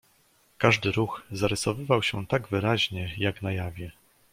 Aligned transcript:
"Każdy 0.57 0.91
ruch 0.91 1.21
zarysowywał 1.31 2.03
się 2.03 2.27
tak 2.27 2.47
wyraźnie, 2.47 3.13
jak 3.17 3.41
na 3.41 3.51
jawie." 3.51 3.91